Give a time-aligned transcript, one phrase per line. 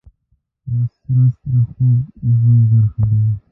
[0.69, 0.95] رس
[1.51, 1.99] د خوږ
[2.41, 3.21] ژوند برخه ده